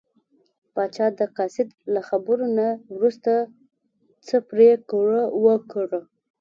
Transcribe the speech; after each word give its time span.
پاچا 0.73 1.05
د 1.19 1.21
قاصد 1.37 1.69
له 1.93 2.01
خبرو 2.09 2.45
نه 2.57 2.67
وروسته 2.95 3.31
څه 4.27 4.35
پرېکړه 4.49 5.21
وکړه. 5.45 5.99